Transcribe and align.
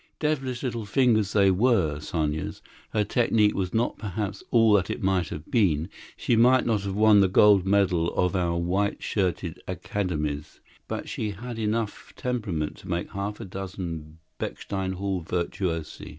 Devilish 0.19 0.63
little 0.63 0.87
fingers 0.87 1.31
they 1.31 1.51
were, 1.51 1.97
Sanya's. 1.99 2.63
Her 2.89 3.03
technique 3.03 3.53
was 3.53 3.71
not 3.71 3.99
perhaps 3.99 4.41
all 4.49 4.73
that 4.73 4.89
it 4.89 5.03
might 5.03 5.29
have 5.29 5.51
been; 5.51 5.89
she 6.17 6.35
might 6.35 6.65
not 6.65 6.81
have 6.81 6.95
won 6.95 7.19
the 7.21 7.27
Gold 7.27 7.67
Medal 7.67 8.11
of 8.15 8.35
our 8.35 8.57
white 8.57 9.03
shirted 9.03 9.61
academies, 9.67 10.59
but 10.87 11.07
she 11.07 11.29
had 11.29 11.59
enough 11.59 12.13
temperament 12.15 12.77
to 12.77 12.89
make 12.89 13.11
half 13.11 13.39
a 13.39 13.45
dozen 13.45 14.17
Bechstein 14.39 14.93
Hall 14.93 15.19
virtuosi. 15.21 16.09